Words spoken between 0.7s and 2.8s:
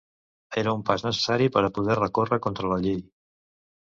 un pas necessari per a poder recórrer contra la